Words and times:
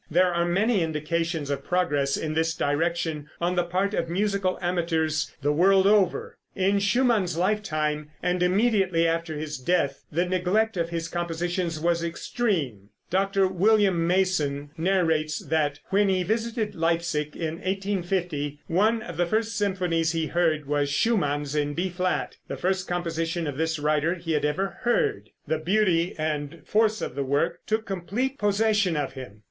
There 0.09 0.33
are 0.33 0.45
many 0.47 0.81
indications 0.81 1.51
of 1.51 1.63
progress 1.63 2.17
in 2.17 2.33
this 2.33 2.55
direction 2.55 3.29
on 3.39 3.53
the 3.53 3.63
part 3.63 3.93
of 3.93 4.09
musical 4.09 4.57
amateurs 4.59 5.31
the 5.43 5.51
world 5.51 5.85
over. 5.85 6.39
In 6.55 6.79
Schumann's 6.79 7.37
lifetime, 7.37 8.09
and 8.23 8.41
immediately 8.41 9.07
after 9.07 9.37
his 9.37 9.59
death, 9.59 10.03
the 10.11 10.25
neglect 10.25 10.75
of 10.75 10.89
his 10.89 11.07
compositions 11.07 11.79
was 11.79 12.03
extreme. 12.03 12.89
Dr. 13.11 13.47
Wm. 13.47 14.07
Mason 14.07 14.71
narrates 14.75 15.37
that 15.37 15.79
when 15.91 16.09
he 16.09 16.23
visited 16.23 16.73
Leipsic 16.73 17.35
in 17.35 17.57
1850, 17.59 18.57
one 18.65 19.03
of 19.03 19.17
the 19.17 19.27
first 19.27 19.55
symphonies 19.55 20.13
he 20.13 20.25
heard 20.25 20.65
was 20.65 20.89
Schumann's 20.89 21.53
in 21.53 21.75
B 21.75 21.89
flat, 21.91 22.37
the 22.47 22.57
first 22.57 22.87
composition 22.87 23.45
of 23.45 23.55
this 23.55 23.77
writer 23.77 24.15
he 24.15 24.31
had 24.31 24.45
ever 24.45 24.77
heard. 24.81 25.29
The 25.45 25.59
beauty 25.59 26.15
and 26.17 26.63
force 26.65 27.03
of 27.03 27.13
the 27.13 27.23
work 27.23 27.59
took 27.67 27.85
complete 27.85 28.39
possession 28.39 28.97
of 28.97 29.13
him. 29.13 29.39